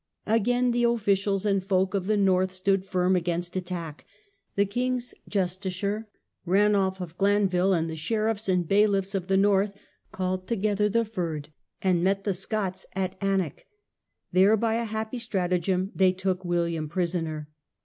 [0.25, 2.85] Again the officials and the folk of the north 28 LEGAL REFORMS.
[2.87, 4.05] Stood firm against attack.
[4.55, 6.07] The king's justiciar,
[6.43, 9.77] Ranulf of Glanville, and the sheriffs and bailiffs of the north,
[10.11, 13.67] called together the^rd&nd met the Scots at Alnwick.
[14.31, 17.49] There by a happy stratagem they took William prisoner.